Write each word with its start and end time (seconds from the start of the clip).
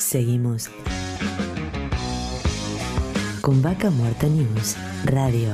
Seguimos 0.00 0.70
con 3.42 3.60
Vaca 3.60 3.90
Muerta 3.90 4.26
News 4.28 4.74
Radio. 5.04 5.52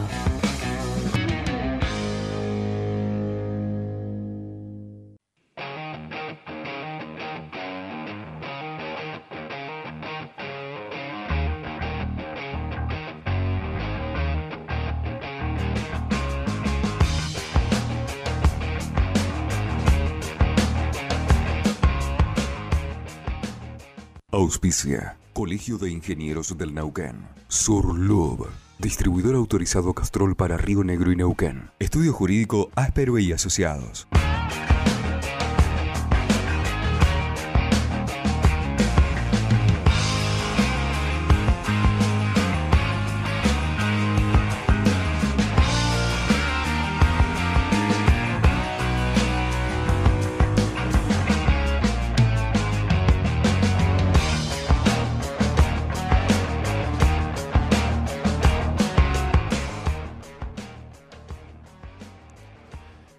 Auspicia. 24.37 25.17
Colegio 25.33 25.79
de 25.79 25.91
Ingenieros 25.91 26.59
del 26.59 26.75
Neuquén. 26.75 27.27
Surlub. 27.49 28.47
Distribuidor 28.79 29.35
autorizado 29.35 29.95
Castrol 29.95 30.37
para 30.37 30.59
Río 30.59 30.85
Negro 30.85 31.11
y 31.11 31.17
Neuquén. 31.17 31.71
Estudio 31.79 32.13
Jurídico 32.13 32.71
Áspero 32.75 33.19
y 33.19 33.33
Asociados. 33.33 34.07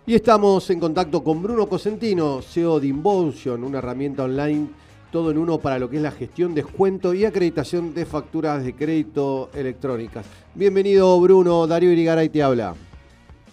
Y 0.08 0.16
estamos 0.16 0.69
en 0.69 0.80
contacto 0.80 1.22
con 1.22 1.44
Bruno 1.44 1.67
Cosentino, 1.67 2.41
CEO 2.41 2.80
de 2.80 2.88
Involution, 2.88 3.61
una 3.63 3.80
herramienta 3.80 4.23
online 4.23 4.69
todo 5.11 5.31
en 5.31 5.38
uno 5.38 5.58
para 5.58 5.80
lo 5.80 5.89
que 5.89 5.97
es 5.97 6.02
la 6.02 6.11
gestión, 6.11 6.53
descuento 6.53 7.14
y 7.14 7.23
acreditación 7.25 7.94
de 7.94 8.05
facturas 8.05 8.64
de 8.64 8.73
crédito 8.75 9.49
electrónicas. 9.53 10.25
Bienvenido 10.53 11.19
Bruno, 11.19 11.66
Darío 11.67 11.91
Irigaray 11.91 12.27
te 12.30 12.41
habla. 12.44 12.73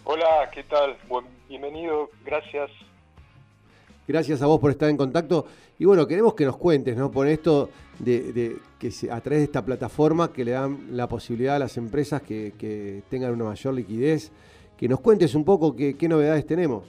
Hola, 0.05 0.50
¿qué 0.52 0.62
tal? 0.64 0.96
Bienvenido, 1.48 2.11
gracias. 2.24 2.70
Gracias 4.06 4.42
a 4.42 4.46
vos 4.46 4.61
por 4.61 4.70
estar 4.72 4.89
en 4.91 4.96
contacto. 4.96 5.46
Y 5.78 5.84
bueno, 5.86 6.06
queremos 6.06 6.34
que 6.34 6.44
nos 6.44 6.56
cuentes, 6.56 6.96
¿no? 6.96 7.11
Por 7.11 7.27
esto 7.28 7.70
de, 7.98 8.33
de 8.33 8.56
que 8.78 8.91
se- 8.92 9.11
a 9.11 9.20
través 9.20 9.41
de 9.41 9.44
esta 9.44 9.64
plataforma 9.64 10.33
que 10.33 10.44
le 10.44 10.52
dan 10.52 10.89
la 10.91 11.08
posibilidad 11.08 11.56
a 11.56 11.61
las 11.61 11.77
empresas 11.77 12.22
que, 12.22 12.52
que 12.58 13.02
tengan 13.08 13.33
una 13.33 13.44
mayor 13.44 13.74
liquidez, 13.74 14.30
que 14.84 14.88
nos 14.90 15.00
cuentes 15.00 15.34
un 15.34 15.46
poco 15.46 15.74
qué, 15.74 15.96
novedades 16.06 16.46
tenemos. 16.46 16.84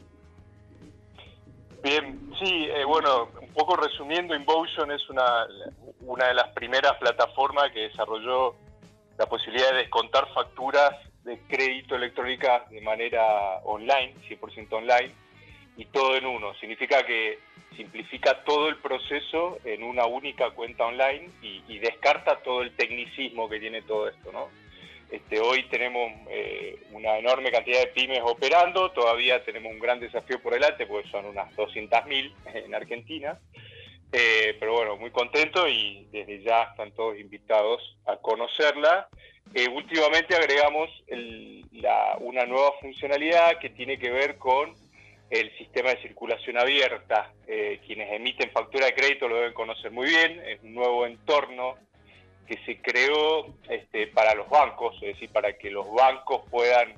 Bien, 1.82 2.30
sí, 2.44 2.66
eh, 2.66 2.84
bueno, 2.84 3.30
un 3.42 3.54
poco 3.54 3.78
resumiendo, 3.78 4.36
Invotion 4.36 4.92
es 4.92 5.10
una, 5.10 5.48
una 6.02 6.28
de 6.28 6.34
las 6.34 6.50
primeras 6.50 6.92
plataformas 7.00 7.72
que 7.72 7.88
desarrolló 7.88 8.54
la 9.18 9.28
posibilidad 9.28 9.72
de 9.72 9.78
descontar 9.78 10.28
facturas 10.34 10.92
de 11.24 11.40
crédito 11.48 11.96
electrónicas 11.96 12.70
de 12.70 12.82
manera 12.82 13.62
online, 13.64 14.14
100% 14.28 14.74
online, 14.74 15.14
y 15.78 15.86
todo 15.86 16.18
en 16.18 16.26
uno. 16.26 16.54
Significa 16.56 17.02
que 17.06 17.40
simplifica 17.78 18.44
todo 18.44 18.68
el 18.68 18.76
proceso 18.76 19.60
en 19.64 19.84
una 19.84 20.06
única 20.06 20.50
cuenta 20.50 20.84
online 20.84 21.30
y 21.42 21.80
descarta 21.80 22.44
todo 22.44 22.62
el 22.62 22.76
tecnicismo 22.76 23.48
que 23.48 23.62
tiene 23.62 23.84
todo 23.84 24.10
esto, 24.10 24.34
¿no? 24.34 24.50
Este, 25.12 25.40
hoy 25.40 25.64
tenemos 25.70 26.12
eh, 26.30 26.80
una 26.92 27.18
enorme 27.18 27.52
cantidad 27.52 27.80
de 27.80 27.88
pymes 27.88 28.22
operando, 28.24 28.92
todavía 28.92 29.44
tenemos 29.44 29.72
un 29.72 29.80
gran 29.80 30.00
desafío 30.00 30.42
por 30.42 30.54
delante, 30.54 30.86
porque 30.88 31.10
son 31.10 31.26
unas 31.26 31.56
200.000 31.56 32.34
en 32.66 32.76
Argentina. 32.76 33.40
Eh, 34.12 34.56
pero 34.60 34.74
bueno, 34.74 34.98
muy 34.98 35.12
contento 35.12 35.68
y 35.68 36.08
desde 36.12 36.42
ya 36.42 36.64
están 36.64 36.92
todos 36.92 37.20
invitados 37.20 37.98
a 38.06 38.18
conocerla. 38.18 39.10
Eh, 39.54 39.68
últimamente 39.68 40.36
agregamos 40.36 40.90
una 42.20 42.46
nueva 42.46 42.72
funcionalidad 42.82 43.60
que 43.60 43.70
tiene 43.70 43.98
que 44.00 44.12
ver 44.12 44.38
con 44.38 44.74
el 45.30 45.56
sistema 45.58 45.90
de 45.90 46.02
circulación 46.02 46.58
abierta. 46.58 47.32
Eh, 47.48 47.80
quienes 47.86 48.12
emiten 48.12 48.52
factura 48.52 48.88
de 48.88 48.94
crédito 48.94 49.28
lo 49.28 49.38
deben 49.38 49.54
conocer 49.54 49.92
muy 49.92 50.08
bien, 50.08 50.42
es 50.46 50.62
un 50.64 50.74
nuevo 50.74 51.06
entorno 51.06 51.76
que 52.48 52.58
se 52.66 52.78
creó 52.82 53.48
este, 53.70 54.08
para 54.08 54.36
los 54.36 54.50
bancos, 54.50 54.96
es 55.02 55.14
decir, 55.16 55.30
para 55.30 55.58
que 55.58 55.72
los 55.72 55.92
bancos 55.94 56.42
puedan 56.50 56.94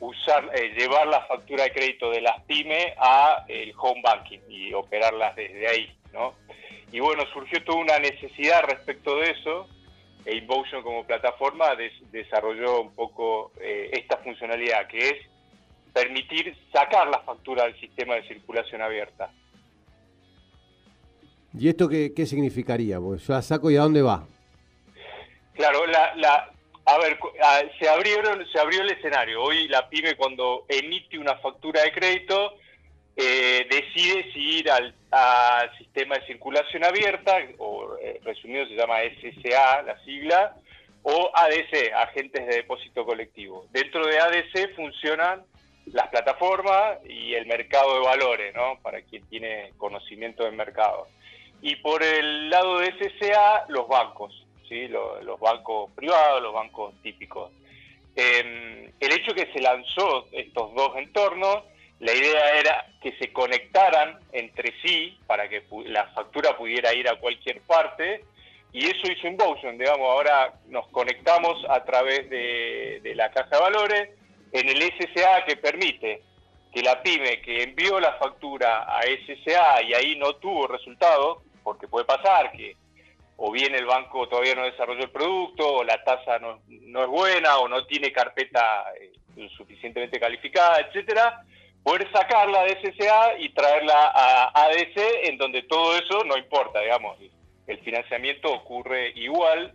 usar, 0.00 0.50
eh, 0.54 0.74
llevar 0.78 1.06
la 1.06 1.22
factura 1.26 1.64
de 1.64 1.72
crédito 1.72 2.10
de 2.10 2.20
las 2.20 2.42
pymes 2.42 2.92
a 2.98 3.44
el 3.48 3.72
home 3.76 4.02
banking 4.02 4.40
y 4.48 4.72
operarlas 4.74 5.34
desde 5.34 5.66
ahí, 5.68 5.96
¿no? 6.12 6.34
Y 6.92 7.00
bueno, 7.00 7.24
surgió 7.32 7.62
toda 7.64 7.78
una 7.78 7.98
necesidad 7.98 8.62
respecto 8.64 9.16
de 9.16 9.30
eso, 9.30 9.66
e 10.24 10.36
Invotion 10.36 10.82
como 10.82 11.04
plataforma 11.04 11.74
des- 11.74 12.10
desarrolló 12.12 12.80
un 12.82 12.94
poco 12.94 13.52
eh, 13.60 13.90
esta 13.92 14.18
funcionalidad, 14.18 14.86
que 14.88 14.98
es 14.98 15.14
permitir 15.92 16.54
sacar 16.72 17.08
la 17.08 17.20
factura 17.20 17.64
del 17.64 17.78
sistema 17.80 18.14
de 18.16 18.28
circulación 18.28 18.82
abierta. 18.82 19.30
¿Y 21.58 21.68
esto 21.68 21.88
qué, 21.88 22.12
qué 22.14 22.26
significaría? 22.26 23.00
Porque 23.00 23.22
yo 23.24 23.32
la 23.32 23.40
saco 23.42 23.70
y 23.70 23.76
a 23.76 23.80
dónde 23.82 24.02
va. 24.02 24.26
Claro, 25.56 25.86
la, 25.86 26.14
la, 26.16 26.50
a 26.84 26.98
ver, 26.98 27.18
se 27.78 27.88
abrieron, 27.88 28.46
se 28.52 28.60
abrió 28.60 28.82
el 28.82 28.90
escenario. 28.90 29.42
Hoy 29.42 29.68
la 29.68 29.88
pyme 29.88 30.14
cuando 30.14 30.64
emite 30.68 31.18
una 31.18 31.36
factura 31.36 31.82
de 31.82 31.92
crédito 31.92 32.54
eh, 33.16 33.66
decide 33.70 34.30
si 34.32 34.58
ir 34.58 34.70
al, 34.70 34.94
al 35.10 35.78
sistema 35.78 36.16
de 36.16 36.26
circulación 36.26 36.84
abierta, 36.84 37.38
o 37.58 37.96
eh, 37.96 38.20
resumido 38.22 38.66
se 38.66 38.74
llama 38.74 38.98
SSA, 39.00 39.82
la 39.82 39.98
sigla, 40.04 40.54
o 41.02 41.30
ADC, 41.34 41.94
agentes 41.94 42.46
de 42.46 42.56
depósito 42.56 43.06
colectivo. 43.06 43.66
Dentro 43.70 44.06
de 44.06 44.18
ADC 44.18 44.74
funcionan 44.76 45.44
las 45.86 46.08
plataformas 46.08 46.98
y 47.08 47.32
el 47.34 47.46
mercado 47.46 48.00
de 48.00 48.06
valores, 48.06 48.54
¿no? 48.54 48.78
Para 48.82 49.00
quien 49.02 49.24
tiene 49.28 49.72
conocimiento 49.78 50.44
del 50.44 50.54
mercado. 50.54 51.08
Y 51.62 51.76
por 51.76 52.02
el 52.02 52.50
lado 52.50 52.78
de 52.80 52.92
SSA, 52.92 53.66
los 53.68 53.88
bancos, 53.88 54.45
Los, 54.70 55.38
bancos 55.38 55.90
privados, 55.92 56.42
los 56.42 56.52
bancos 56.52 56.94
típicos. 57.02 57.50
Eh, 58.14 58.92
el 58.98 59.12
hecho 59.12 59.34
que 59.34 59.52
se 59.52 59.60
lanzó 59.60 60.26
estos 60.32 60.74
dos 60.74 60.96
entornos, 60.96 61.62
la 62.00 62.12
idea 62.12 62.58
era 62.58 62.86
que 63.00 63.12
se 63.18 63.32
conectaran 63.32 64.18
entre 64.32 64.72
sí 64.82 65.18
para 65.26 65.48
que 65.48 65.62
la 65.86 66.06
factura 66.08 66.56
pudiera 66.56 66.92
ir 66.94 67.08
a 67.08 67.18
cualquier 67.18 67.60
parte 67.62 68.24
y 68.72 68.84
eso 68.84 69.10
hizo 69.10 69.26
Invotion, 69.26 69.78
digamos, 69.78 70.06
ahora 70.06 70.52
nos 70.68 70.86
conectamos 70.88 71.64
a 71.68 71.82
través 71.84 72.28
de, 72.28 73.00
de 73.02 73.14
la 73.14 73.30
caja 73.30 73.56
de 73.56 73.62
valores 73.62 74.10
en 74.52 74.68
el 74.68 74.82
SSA 74.82 75.44
que 75.46 75.56
permite 75.56 76.22
que 76.72 76.82
la 76.82 77.02
pyme 77.02 77.40
que 77.40 77.62
envió 77.62 77.98
la 77.98 78.12
factura 78.14 78.82
a 78.82 79.00
SSA 79.02 79.82
y 79.82 79.94
ahí 79.94 80.16
no 80.16 80.34
tuvo 80.36 80.66
resultado, 80.66 81.42
porque 81.62 81.88
puede 81.88 82.04
pasar 82.04 82.52
que 82.52 82.76
o 83.36 83.50
bien 83.52 83.74
el 83.74 83.84
banco 83.84 84.28
todavía 84.28 84.54
no 84.54 84.64
desarrolló 84.64 85.04
el 85.04 85.10
producto, 85.10 85.76
o 85.76 85.84
la 85.84 86.02
tasa 86.02 86.38
no, 86.38 86.60
no 86.68 87.02
es 87.02 87.08
buena, 87.08 87.58
o 87.58 87.68
no 87.68 87.86
tiene 87.86 88.12
carpeta 88.12 88.84
eh, 89.00 89.48
suficientemente 89.56 90.18
calificada, 90.18 90.80
etcétera, 90.80 91.42
poder 91.82 92.10
sacarla 92.10 92.64
de 92.64 92.80
SSA 92.80 93.38
y 93.38 93.50
traerla 93.50 94.10
a 94.14 94.64
ADC, 94.64 95.28
en 95.28 95.38
donde 95.38 95.62
todo 95.62 95.96
eso 95.96 96.24
no 96.24 96.36
importa, 96.36 96.80
digamos, 96.80 97.18
el 97.66 97.78
financiamiento 97.80 98.52
ocurre 98.52 99.12
igual, 99.16 99.74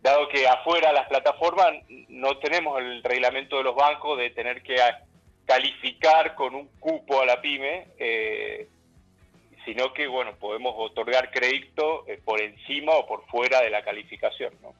dado 0.00 0.28
que 0.28 0.46
afuera 0.46 0.92
las 0.92 1.08
plataformas 1.08 1.72
no 2.08 2.38
tenemos 2.38 2.78
el 2.78 3.02
reglamento 3.02 3.58
de 3.58 3.64
los 3.64 3.74
bancos 3.74 4.18
de 4.18 4.30
tener 4.30 4.62
que 4.62 4.76
calificar 5.46 6.34
con 6.34 6.54
un 6.54 6.68
cupo 6.80 7.20
a 7.20 7.26
la 7.26 7.40
pyme, 7.40 7.88
eh, 7.98 8.68
sino 9.64 9.92
que 9.92 10.06
bueno 10.06 10.32
podemos 10.38 10.74
otorgar 10.76 11.30
crédito 11.30 12.06
eh, 12.06 12.20
por 12.24 12.40
encima 12.40 12.92
o 12.92 13.06
por 13.06 13.24
fuera 13.26 13.60
de 13.62 13.70
la 13.70 13.82
calificación, 13.84 14.52
¿no? 14.62 14.72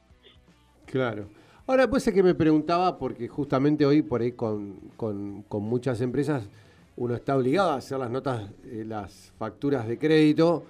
Claro. 0.85 1.27
Ahora, 1.67 1.89
pues 1.89 2.07
es 2.07 2.13
que 2.13 2.21
me 2.21 2.35
preguntaba, 2.35 2.99
porque 2.99 3.27
justamente 3.27 3.85
hoy 3.85 4.01
por 4.03 4.21
ahí 4.21 4.33
con, 4.33 4.75
con- 4.95 5.41
con 5.43 5.63
muchas 5.63 5.99
empresas 6.01 6.47
uno 6.95 7.15
está 7.15 7.35
obligado 7.35 7.71
a 7.71 7.75
hacer 7.77 7.97
las 7.97 8.09
notas, 8.11 8.49
eh, 8.65 8.83
las 8.87 9.33
facturas 9.37 9.87
de 9.87 9.97
crédito, 9.97 10.63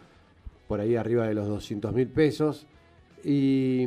por 0.67 0.79
ahí 0.79 0.95
arriba 0.95 1.27
de 1.27 1.33
los 1.35 1.47
200 1.47 1.93
mil 1.93 2.07
pesos. 2.07 2.65
Y 3.23 3.85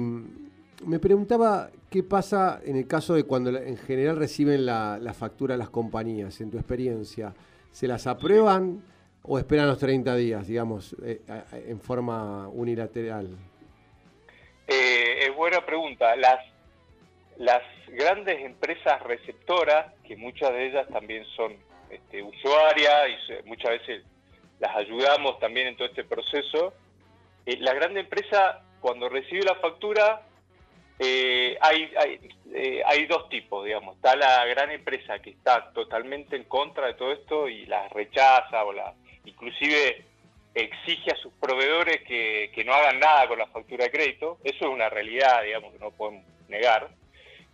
me 0.84 0.98
preguntaba 1.00 1.70
qué 1.90 2.02
pasa 2.02 2.60
en 2.64 2.76
el 2.76 2.86
caso 2.86 3.14
de 3.14 3.24
cuando 3.24 3.56
en 3.56 3.76
general 3.78 4.16
reciben 4.16 4.66
la, 4.66 4.98
la 5.00 5.14
factura 5.14 5.56
las 5.56 5.70
compañías, 5.70 6.40
en 6.40 6.50
tu 6.50 6.58
experiencia. 6.58 7.34
¿Se 7.72 7.88
las 7.88 8.06
aprueban 8.06 8.82
o 9.22 9.38
esperan 9.38 9.66
los 9.66 9.78
30 9.78 10.16
días, 10.16 10.46
digamos, 10.46 10.96
eh, 11.04 11.20
en 11.66 11.80
forma 11.80 12.48
unilateral? 12.48 13.36
Eh, 14.66 15.26
es 15.26 15.34
buena 15.34 15.64
pregunta. 15.64 16.16
Las, 16.16 16.40
las 17.36 17.62
grandes 17.88 18.40
empresas 18.40 19.02
receptoras, 19.02 19.92
que 20.04 20.16
muchas 20.16 20.50
de 20.52 20.66
ellas 20.66 20.88
también 20.88 21.24
son 21.36 21.56
este, 21.90 22.22
usuarias 22.22 23.08
y 23.08 23.48
muchas 23.48 23.70
veces 23.70 24.04
las 24.60 24.76
ayudamos 24.76 25.38
también 25.38 25.68
en 25.68 25.76
todo 25.76 25.88
este 25.88 26.04
proceso, 26.04 26.74
eh, 27.46 27.56
la 27.60 27.72
grande 27.74 28.00
empresa 28.00 28.62
cuando 28.80 29.08
recibe 29.08 29.42
la 29.42 29.54
factura 29.56 30.22
eh, 30.98 31.56
hay, 31.60 31.92
hay, 31.96 32.28
eh, 32.52 32.82
hay, 32.84 33.06
dos 33.06 33.28
tipos, 33.28 33.64
digamos. 33.64 33.96
Está 33.96 34.16
la 34.16 34.44
gran 34.46 34.70
empresa 34.70 35.20
que 35.20 35.30
está 35.30 35.72
totalmente 35.72 36.34
en 36.34 36.44
contra 36.44 36.88
de 36.88 36.94
todo 36.94 37.12
esto 37.12 37.48
y 37.48 37.66
las 37.66 37.90
rechaza 37.92 38.64
o 38.64 38.72
la, 38.72 38.92
inclusive 39.28 40.04
exige 40.54 41.12
a 41.12 41.16
sus 41.16 41.32
proveedores 41.34 42.02
que, 42.02 42.62
no 42.64 42.74
hagan 42.74 42.98
nada 42.98 43.28
con 43.28 43.38
la 43.38 43.46
factura 43.46 43.84
de 43.84 43.90
crédito. 43.90 44.38
Eso 44.44 44.66
es 44.66 44.70
una 44.70 44.88
realidad, 44.88 45.42
digamos, 45.42 45.72
que 45.72 45.78
no 45.78 45.90
podemos 45.90 46.24
negar. 46.48 46.88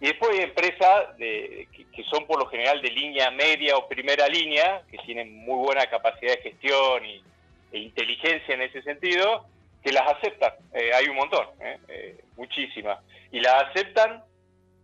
Y 0.00 0.06
después 0.06 0.32
hay 0.32 0.44
empresas 0.44 1.16
que, 1.18 2.04
son 2.10 2.26
por 2.26 2.38
lo 2.38 2.46
general 2.46 2.82
de 2.82 2.90
línea 2.90 3.30
media 3.30 3.76
o 3.76 3.88
primera 3.88 4.26
línea, 4.28 4.82
que 4.90 4.98
tienen 4.98 5.34
muy 5.34 5.64
buena 5.64 5.86
capacidad 5.86 6.36
de 6.36 6.42
gestión 6.42 7.04
y, 7.06 7.22
e 7.72 7.78
inteligencia 7.78 8.54
en 8.54 8.62
ese 8.62 8.82
sentido, 8.82 9.46
que 9.82 9.92
las 9.92 10.08
aceptan. 10.16 10.52
Eh, 10.72 10.90
hay 10.94 11.06
un 11.08 11.16
montón, 11.16 11.46
eh, 11.60 11.78
eh, 11.88 12.24
muchísimas. 12.36 12.98
Y 13.30 13.40
las 13.40 13.64
aceptan 13.64 14.22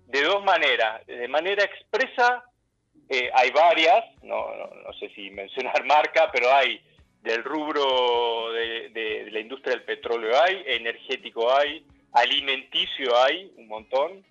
de 0.06 0.22
dos 0.22 0.44
maneras. 0.44 1.06
De 1.06 1.28
manera 1.28 1.64
expresa, 1.64 2.44
hay 3.34 3.50
varias, 3.50 4.04
no, 4.22 4.46
no, 4.56 4.92
sé 4.94 5.08
si 5.14 5.30
mencionar 5.30 5.84
marca, 5.86 6.30
pero 6.32 6.52
hay 6.52 6.80
del 7.22 7.44
rubro 7.44 8.52
de, 8.52 9.28
la 9.30 9.40
industria 9.40 9.74
del 9.74 9.84
petróleo 9.84 10.32
hay, 10.42 10.62
energético 10.66 11.52
hay, 11.52 11.84
alimenticio 12.12 13.16
hay, 13.16 13.52
un 13.56 13.68
montón, 13.68 14.24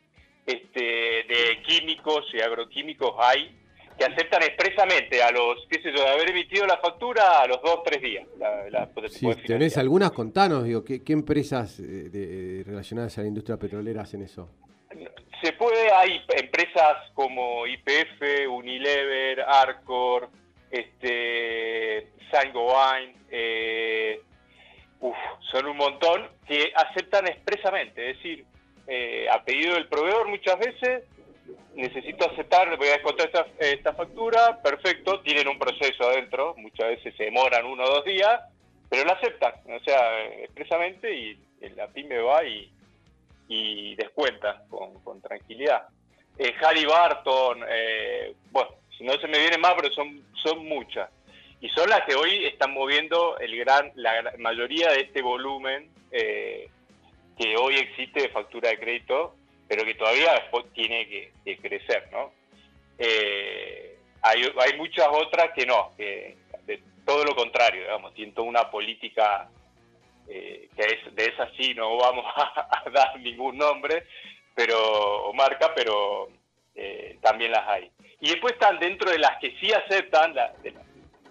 este, 0.45 0.79
de 0.81 1.61
químicos 1.65 2.25
y 2.33 2.41
agroquímicos 2.41 3.13
hay, 3.19 3.55
que 3.97 4.05
aceptan 4.05 4.41
expresamente 4.43 5.21
a 5.21 5.29
los, 5.29 5.67
qué 5.69 5.81
sé 5.81 5.91
yo, 5.91 6.01
de 6.01 6.09
haber 6.09 6.29
emitido 6.31 6.65
la 6.65 6.77
factura 6.77 7.41
a 7.41 7.47
los 7.47 7.61
dos, 7.61 7.81
tres 7.83 8.01
días. 8.01 8.25
si 9.09 9.27
tenés 9.45 9.77
algunas, 9.77 10.11
contanos, 10.11 10.63
digo, 10.63 10.83
¿qué, 10.83 11.01
empresas 11.07 11.79
eh, 11.81 12.63
relacionadas 12.65 13.17
a 13.17 13.21
la 13.21 13.27
industria 13.27 13.57
petrolera 13.57 14.03
hacen 14.03 14.23
eso? 14.23 14.49
Se 15.41 15.53
puede, 15.53 15.91
hay 15.93 16.21
empresas 16.35 17.11
como 17.13 17.65
IPF, 17.65 18.49
Unilever, 18.49 19.41
Arcor, 19.41 20.29
este, 20.69 22.09
Saint 22.29 22.53
Gobain, 22.53 23.13
eh, 23.31 24.21
son 25.51 25.65
un 25.65 25.77
montón 25.77 26.29
que 26.45 26.73
aceptan 26.75 27.27
expresamente, 27.27 28.11
es 28.11 28.17
decir, 28.17 28.45
eh, 28.87 29.27
a 29.31 29.43
pedido 29.43 29.75
del 29.75 29.87
proveedor 29.87 30.27
muchas 30.27 30.59
veces 30.59 31.03
necesito 31.73 32.29
aceptar, 32.29 32.75
voy 32.77 32.89
a 32.89 32.93
descontar 32.93 33.29
esta, 33.59 33.93
factura, 33.93 34.61
perfecto, 34.61 35.21
tienen 35.21 35.47
un 35.47 35.57
proceso 35.57 36.09
adentro, 36.09 36.53
muchas 36.57 36.89
veces 36.89 37.15
se 37.15 37.25
demoran 37.25 37.65
uno 37.65 37.83
o 37.83 37.89
dos 37.95 38.05
días, 38.05 38.41
pero 38.89 39.05
la 39.05 39.13
aceptan, 39.13 39.53
o 39.69 39.79
sea, 39.85 40.25
expresamente 40.43 41.13
y 41.13 41.39
la 41.75 41.87
pyme 41.87 42.17
va 42.19 42.43
y, 42.43 42.69
y 43.49 43.95
descuenta 43.95 44.63
con, 44.69 45.21
tranquilidad. 45.21 45.87
Eh, 46.37 46.53
Harry 46.61 46.85
Barton, 46.85 47.65
eh, 47.67 48.33
bueno, 48.51 48.69
si 48.97 49.03
no 49.03 49.13
se 49.19 49.27
me 49.27 49.39
viene 49.39 49.57
más, 49.57 49.73
pero 49.75 49.93
son, 49.93 50.23
son 50.41 50.65
muchas. 50.65 51.09
Y 51.59 51.67
son 51.69 51.89
las 51.89 52.05
que 52.05 52.15
hoy 52.15 52.45
están 52.45 52.73
moviendo 52.73 53.37
el 53.39 53.57
gran, 53.57 53.91
la 53.95 54.33
mayoría 54.37 54.91
de 54.91 55.01
este 55.01 55.21
volumen 55.21 55.89
eh, 56.11 56.69
que 57.37 57.57
hoy 57.57 57.75
existe 57.75 58.21
de 58.21 58.29
factura 58.29 58.69
de 58.69 58.79
crédito 58.79 59.35
pero 59.69 59.85
que 59.85 59.93
todavía 59.93 60.49
tiene 60.73 61.07
que, 61.07 61.57
crecer, 61.57 62.09
¿no? 62.11 62.33
Eh, 62.97 63.97
hay, 64.23 64.41
hay, 64.59 64.77
muchas 64.77 65.07
otras 65.11 65.51
que 65.51 65.65
no, 65.67 65.93
que 65.95 66.35
de 66.65 66.81
todo 67.05 67.23
lo 67.23 67.35
contrario, 67.35 67.83
digamos, 67.83 68.13
tienen 68.15 68.33
toda 68.33 68.47
una 68.47 68.71
política 68.71 69.47
eh, 70.29 70.69
que 70.75 70.83
es 70.83 71.15
de 71.15 71.25
esas 71.25 71.49
sí 71.57 71.73
no 71.73 71.97
vamos 71.97 72.25
a, 72.35 72.83
dar 72.91 73.19
ningún 73.19 73.57
nombre 73.57 74.05
pero 74.55 74.77
o 75.25 75.33
marca, 75.33 75.73
pero 75.73 76.27
eh, 76.75 77.17
también 77.21 77.51
las 77.51 77.65
hay. 77.65 77.89
Y 78.19 78.29
después 78.29 78.53
están 78.53 78.77
dentro 78.77 79.09
de 79.09 79.17
las 79.17 79.37
que 79.39 79.55
sí 79.59 79.71
aceptan, 79.71 80.35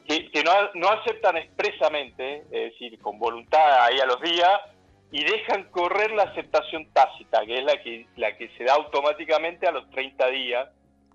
que, 0.06 0.30
que 0.30 0.42
no, 0.42 0.52
no, 0.74 0.88
aceptan 0.88 1.36
expresamente, 1.36 2.44
es 2.50 2.72
decir, 2.72 2.98
con 3.00 3.18
voluntad 3.18 3.84
ahí 3.84 3.98
a 4.00 4.06
los 4.06 4.20
días, 4.22 4.60
y 5.10 5.24
dejan 5.24 5.64
correr 5.64 6.10
la 6.12 6.24
aceptación 6.24 6.90
tácita, 6.92 7.44
que 7.44 7.58
es 7.58 7.64
la 7.64 7.82
que, 7.82 8.06
la 8.16 8.36
que 8.36 8.48
se 8.56 8.64
da 8.64 8.74
automáticamente 8.74 9.66
a 9.66 9.72
los 9.72 9.90
30 9.90 10.26
días. 10.28 10.68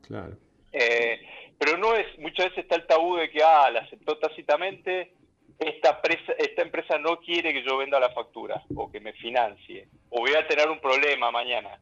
Claro. 0.07 0.38
Eh, 0.71 1.19
pero 1.57 1.77
no 1.77 1.95
es, 1.95 2.06
muchas 2.19 2.50
veces 2.50 2.63
está 2.63 2.75
el 2.75 2.85
tabú 2.85 3.15
de 3.15 3.30
que, 3.31 3.44
ah, 3.44 3.71
la 3.71 3.81
aceptó 3.81 4.18
tácitamente, 4.18 5.13
esta, 5.60 6.02
esta 6.38 6.62
empresa 6.62 6.98
no 6.98 7.18
quiere 7.18 7.54
que 7.54 7.64
yo 7.64 7.78
venda 7.78 8.00
la 8.00 8.10
factura 8.10 8.64
o 8.76 8.92
que 8.92 9.00
me 9.00 9.14
financie, 9.14 9.88
o 10.10 10.20
voy 10.20 10.34
a 10.34 10.48
tener 10.48 10.70
un 10.70 10.80
problema 10.80 11.32
mañana. 11.32 11.78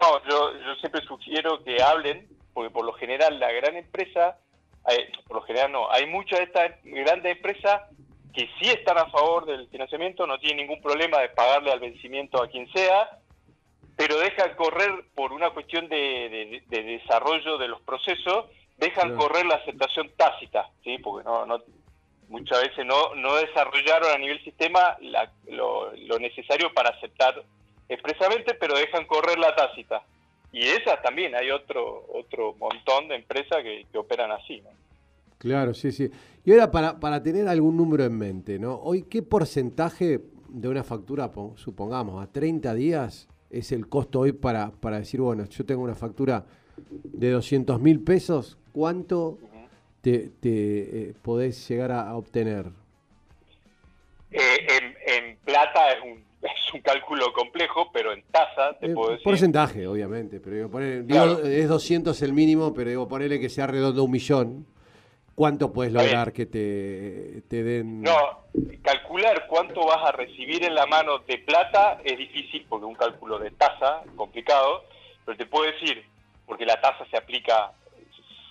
No, 0.00 0.22
yo, 0.28 0.58
yo 0.58 0.74
siempre 0.76 1.02
sugiero 1.02 1.62
que 1.62 1.82
hablen, 1.82 2.26
porque 2.52 2.70
por 2.70 2.84
lo 2.84 2.92
general 2.94 3.38
la 3.38 3.52
gran 3.52 3.76
empresa, 3.76 4.38
eh, 4.88 5.10
por 5.26 5.36
lo 5.36 5.42
general 5.42 5.72
no, 5.72 5.90
hay 5.90 6.06
muchas 6.06 6.38
de 6.38 6.44
estas 6.46 6.72
grandes 6.84 7.36
empresas 7.36 7.82
que 8.32 8.48
sí 8.58 8.68
están 8.68 8.98
a 8.98 9.10
favor 9.10 9.46
del 9.46 9.68
financiamiento, 9.68 10.26
no 10.26 10.38
tienen 10.38 10.66
ningún 10.66 10.82
problema 10.82 11.18
de 11.18 11.30
pagarle 11.30 11.72
al 11.72 11.80
vencimiento 11.80 12.42
a 12.42 12.48
quien 12.48 12.70
sea, 12.72 13.18
pero 13.96 14.18
dejan 14.18 14.54
correr 14.54 14.90
por 15.14 15.32
una 15.32 15.50
cuestión 15.50 15.88
de, 15.88 16.62
desarrollo 16.70 17.58
de 17.58 17.68
los 17.68 17.82
procesos, 17.82 18.46
dejan 18.78 19.14
correr 19.16 19.44
la 19.44 19.56
aceptación 19.56 20.10
tácita, 20.16 20.70
¿sí? 20.82 20.96
porque 20.98 21.24
no, 21.24 21.44
no 21.44 21.58
muchas 22.30 22.62
veces 22.62 22.86
no, 22.86 23.14
no 23.16 23.36
desarrollaron 23.36 24.10
a 24.14 24.18
nivel 24.18 24.42
sistema 24.42 24.96
lo, 25.48 26.18
necesario 26.18 26.72
para 26.72 26.90
aceptar 26.90 27.42
expresamente, 27.88 28.54
pero 28.54 28.76
dejan 28.76 29.04
correr 29.06 29.38
la 29.38 29.54
tácita. 29.54 30.02
Y 30.52 30.62
esas 30.62 31.02
también, 31.02 31.34
hay 31.34 31.50
otro 31.50 32.06
otro 32.14 32.54
montón 32.54 33.08
de 33.08 33.16
empresas 33.16 33.62
que, 33.62 33.86
que 33.92 33.98
operan 33.98 34.32
así. 34.32 34.60
¿no? 34.62 34.70
Claro, 35.38 35.74
sí, 35.74 35.92
sí. 35.92 36.10
Y 36.44 36.52
ahora, 36.52 36.70
para, 36.70 36.98
para 36.98 37.22
tener 37.22 37.46
algún 37.48 37.76
número 37.76 38.04
en 38.04 38.16
mente, 38.16 38.58
¿no? 38.58 38.76
Hoy, 38.76 39.04
¿qué 39.04 39.22
porcentaje 39.22 40.20
de 40.48 40.68
una 40.68 40.82
factura, 40.82 41.30
supongamos, 41.56 42.22
a 42.22 42.30
30 42.30 42.74
días 42.74 43.28
es 43.50 43.72
el 43.72 43.88
costo 43.88 44.20
hoy 44.20 44.32
para, 44.32 44.70
para 44.70 44.98
decir, 44.98 45.20
bueno, 45.20 45.44
yo 45.46 45.64
tengo 45.64 45.82
una 45.82 45.94
factura 45.94 46.44
de 47.04 47.30
200 47.30 47.80
mil 47.80 48.00
pesos, 48.00 48.58
¿cuánto 48.72 49.38
te, 50.00 50.30
te 50.40 50.50
eh, 51.10 51.14
podés 51.22 51.68
llegar 51.68 51.92
a, 51.92 52.14
obtener? 52.14 52.66
Eh, 54.30 54.66
en, 55.06 55.36
plata 55.44 55.92
es 55.92 56.02
un, 56.02 56.24
es 56.42 56.74
un 56.74 56.80
cálculo 56.80 57.32
complejo, 57.32 57.90
pero 57.92 58.12
en 58.12 58.22
tasa 58.30 58.78
te 58.78 58.86
eh, 58.86 58.94
puedo 58.94 59.10
decir. 59.10 59.24
Porcentaje, 59.24 59.86
obviamente, 59.86 60.40
pero 60.40 60.56
digo, 60.56 60.70
poner, 60.70 61.04
digo, 61.04 61.38
es 61.44 61.68
200 61.68 62.20
el 62.22 62.32
mínimo, 62.32 62.72
pero 62.72 62.90
digo, 62.90 63.08
ponerle 63.08 63.40
que 63.40 63.48
sea 63.48 63.66
redondo 63.66 64.04
un 64.04 64.10
millón. 64.10 64.66
¿Cuánto 65.34 65.72
puedes 65.72 65.90
lograr 65.90 66.34
que 66.34 66.44
te, 66.44 67.42
te, 67.48 67.62
den? 67.62 68.02
No, 68.02 68.44
calcular 68.82 69.46
cuánto 69.46 69.86
vas 69.86 70.06
a 70.06 70.12
recibir 70.12 70.62
en 70.64 70.74
la 70.74 70.84
mano 70.84 71.20
de 71.20 71.38
plata 71.38 71.98
es 72.04 72.18
difícil 72.18 72.66
porque 72.68 72.84
un 72.84 72.94
cálculo 72.94 73.38
de 73.38 73.50
tasa 73.52 74.02
complicado, 74.16 74.84
pero 75.24 75.38
te 75.38 75.46
puedo 75.46 75.72
decir, 75.72 76.04
porque 76.44 76.66
la 76.66 76.78
tasa 76.78 77.06
se 77.10 77.16
aplica 77.16 77.72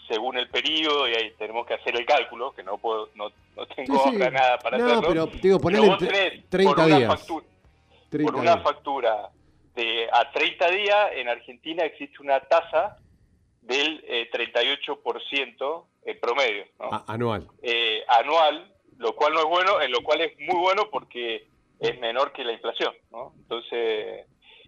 según 0.09 0.37
el 0.37 0.49
periodo 0.49 1.07
y 1.07 1.13
ahí 1.13 1.31
tenemos 1.37 1.65
que 1.65 1.75
hacer 1.75 1.95
el 1.95 2.05
cálculo, 2.05 2.51
que 2.53 2.63
no 2.63 2.77
puedo, 2.77 3.09
no, 3.15 3.29
no 3.55 3.65
tengo 3.67 4.11
nada 4.11 4.57
para 4.57 4.77
no, 4.77 4.85
hacerlo. 4.85 5.07
pero 5.07 5.25
digo, 5.41 5.59
ponerle 5.59 6.43
30 6.49 6.75
por 6.75 6.85
días. 6.85 7.07
Factura, 7.07 7.45
por 8.23 8.35
una 8.35 8.57
factura 8.57 9.29
de 9.75 10.09
a 10.11 10.31
30 10.31 10.71
días, 10.71 11.09
en 11.13 11.29
Argentina 11.29 11.83
existe 11.83 12.21
una 12.21 12.39
tasa 12.41 12.97
del 13.61 14.03
eh, 14.07 14.29
38% 14.31 15.85
promedio. 16.19 16.65
anual. 17.07 17.47
Eh, 17.61 18.03
anual, 18.07 18.73
lo 18.97 19.15
cual 19.15 19.33
no 19.33 19.39
es 19.41 19.45
bueno, 19.45 19.81
en 19.81 19.91
lo 19.91 20.01
cual 20.01 20.21
es 20.21 20.37
muy 20.39 20.59
bueno 20.59 20.89
porque 20.89 21.47
es 21.79 21.99
menor 21.99 22.33
que 22.33 22.43
la 22.43 22.53
inflación. 22.53 22.93
¿no? 23.11 23.33
Entonces, 23.37 24.25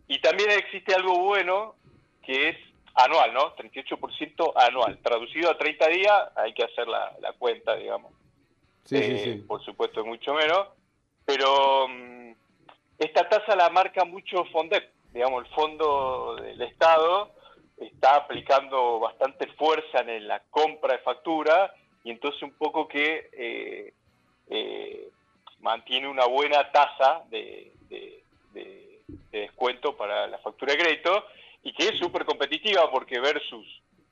y 0.07 0.19
también 0.19 0.51
existe 0.51 0.93
algo 0.93 1.17
bueno 1.19 1.75
que 2.23 2.49
es 2.49 2.57
anual, 2.95 3.33
¿no? 3.33 3.55
38% 3.55 4.53
anual. 4.55 4.97
Traducido 5.01 5.51
a 5.51 5.57
30 5.57 5.87
días, 5.87 6.29
hay 6.35 6.53
que 6.53 6.63
hacer 6.63 6.87
la, 6.87 7.33
cuenta, 7.37 7.75
digamos. 7.75 8.13
Sí, 8.85 9.01
sí, 9.01 9.17
sí. 9.19 9.33
Por 9.47 9.63
supuesto, 9.63 10.01
es 10.01 10.05
mucho 10.05 10.33
menos. 10.33 10.67
Pero 11.25 11.87
mm, 11.87 12.31
esta 12.99 13.29
tasa 13.29 13.55
la 13.55 13.69
marca 13.69 14.05
mucho 14.05 14.43
FONDEP, 14.45 14.89
digamos, 15.13 15.45
el 15.45 15.53
Fondo 15.53 16.35
del 16.35 16.61
Estado 16.61 17.31
está 17.77 18.15
aplicando 18.15 18.99
bastante 18.99 19.47
fuerza 19.53 20.01
en 20.01 20.27
la 20.27 20.41
compra 20.49 20.93
de 20.93 20.99
factura 20.99 21.73
y 22.03 22.11
entonces 22.11 22.41
un 22.43 22.51
poco 22.51 22.87
que 22.87 23.29
eh, 23.33 23.93
eh, 24.49 25.09
mantiene 25.59 26.07
una 26.07 26.25
buena 26.25 26.71
tasa 26.71 27.23
de, 27.29 27.71
descuento 29.31 29.95
para 29.95 30.27
la 30.27 30.37
factura 30.39 30.73
de 30.73 30.79
crédito 30.79 31.25
y 31.63 31.73
que 31.73 31.89
es 31.89 31.99
súper 31.99 32.25
competitiva 32.25 32.89
porque 32.91 33.19
versus 33.19 33.65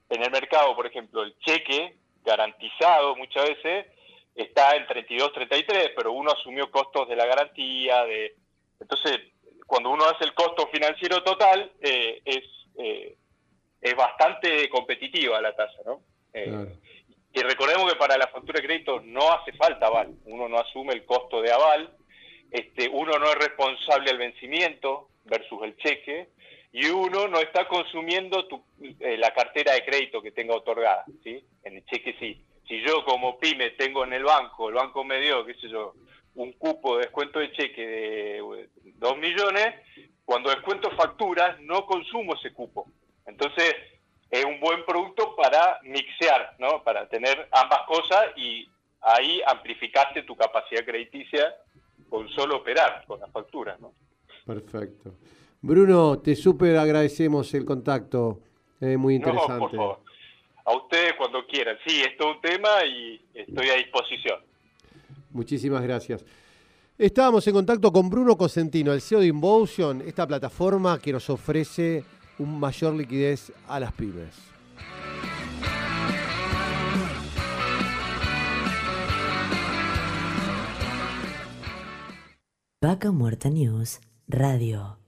en 0.10 0.24
el 0.24 0.32
mercado, 0.32 0.76
por 0.76 0.88
ejemplo, 0.88 1.24
el 1.24 1.38
cheque 1.40 1.96
garantizado 2.24 3.16
muchas 3.16 3.50
veces 3.50 3.88
está 4.36 4.76
en 4.76 4.88
32, 4.88 5.34
33, 5.34 5.92
pero 5.96 6.12
uno 6.12 6.32
asumió 6.32 6.70
costos 6.72 7.08
de 7.08 7.16
la 7.16 7.26
garantía, 7.26 8.04
de 8.06 8.36
entonces 8.80 9.20
cuando 9.68 9.90
uno 9.90 10.06
hace 10.06 10.24
el 10.24 10.34
costo 10.34 10.68
financiero 10.72 11.22
total 11.24 11.72
eh, 11.82 12.22
es 12.26 12.44
eh, 12.78 13.16
es 13.82 13.96
bastante 13.96 14.70
competitiva 14.70 15.42
la 15.42 15.56
tasa, 15.56 15.78
¿no? 15.86 16.02
Eh, 16.34 16.68
y 17.32 17.40
recordemos 17.42 17.92
que 17.92 17.98
para 17.98 18.18
la 18.18 18.28
factura 18.28 18.60
de 18.60 18.68
crédito 18.68 19.02
no 19.02 19.32
hace 19.32 19.54
falta 19.54 19.88
aval, 19.88 20.16
uno 20.26 20.50
no 20.50 20.60
asume 20.60 20.94
el 20.94 21.06
costo 21.06 21.42
de 21.42 21.52
aval, 21.52 21.94
este, 22.52 22.90
uno 22.90 23.18
no 23.20 23.28
es 23.28 23.36
responsable 23.36 24.10
al 24.10 24.18
vencimiento 24.18 25.10
versus 25.26 25.62
el 25.64 25.78
cheque, 25.78 26.30
y 26.72 26.88
uno 26.88 27.28
no 27.28 27.40
está 27.40 27.68
consumiendo 27.68 28.48
la 29.00 29.34
cartera 29.34 29.74
de 29.74 29.86
crédito 29.86 30.22
que 30.22 30.32
tenga 30.32 30.56
otorgada, 30.56 31.06
¿sí? 31.24 31.44
En 31.64 31.78
el 31.78 31.86
cheque 31.86 32.16
sí 32.20 32.44
si 32.70 32.82
yo 32.84 33.04
como 33.04 33.40
pyme 33.40 33.72
tengo 33.72 34.04
en 34.04 34.14
el 34.14 34.24
banco, 34.24 34.70
el 34.70 34.76
banco 34.76 35.04
me 35.04 35.20
dio, 35.20 35.44
qué 35.44 35.56
sé 35.56 35.68
yo, 35.68 35.96
un 36.36 36.54
cupo 36.54 36.96
de 36.96 37.06
descuento 37.06 37.40
de 37.40 37.52
cheque 37.52 37.86
de 37.86 38.70
2 38.96 39.18
millones, 39.18 39.74
cuando 40.24 40.52
descuento 40.52 40.92
facturas 40.92 41.60
no 41.62 41.88
consumo 41.88 42.36
ese 42.36 42.54
cupo. 42.54 42.86
Entonces 43.26 43.76
es 44.30 44.46
un 44.46 44.60
buen 44.60 44.86
producto 44.86 45.36
para 45.36 45.80
mixear, 45.82 46.56
¿no? 46.60 46.84
Para 46.84 47.10
tener 47.10 47.50
ambas 47.52 47.82
cosas 47.88 48.28
y 48.38 48.70
ahí 49.02 49.42
amplificaste 49.48 50.22
tu 50.22 50.36
capacidad 50.36 50.86
crediticia 50.86 51.56
con 52.08 52.30
solo 52.30 52.58
operar 52.58 53.04
con 53.08 53.20
las 53.20 53.32
facturas, 53.32 53.80
¿no? 53.80 53.94
Perfecto. 54.46 55.16
Bruno, 55.62 56.20
te 56.20 56.36
súper 56.36 56.78
agradecemos 56.78 57.54
el 57.54 57.66
contacto, 57.66 58.40
es 58.80 58.98
muy 58.98 59.16
interesante. 59.16 59.54
No, 59.54 59.60
por 59.60 59.72
favor 59.76 60.10
a 60.70 60.78
ustedes 60.78 61.14
cuando 61.18 61.46
quieran. 61.48 61.78
Sí, 61.86 62.02
esto 62.02 62.30
es 62.30 62.36
un 62.36 62.42
tema 62.42 62.70
y 62.86 63.20
estoy 63.34 63.70
a 63.70 63.76
disposición. 63.76 64.40
Muchísimas 65.32 65.82
gracias. 65.82 66.24
Estábamos 66.98 67.48
en 67.48 67.54
contacto 67.54 67.92
con 67.92 68.10
Bruno 68.10 68.38
Cosentino, 68.38 68.94
el 68.94 69.02
CEO 69.02 69.22
de 69.22 69.28
Involution, 69.28 70.04
esta 70.06 70.28
plataforma 70.28 71.00
que 71.00 71.12
nos 71.12 71.30
ofrece 71.30 72.04
un 72.38 72.60
mayor 72.60 72.94
liquidez 72.94 73.52
a 73.68 73.80
las 73.80 73.94
pymes. 73.94 74.36
Vaca 82.82 83.12
Muerta 83.12 83.50
News 83.50 84.00
Radio. 84.28 85.00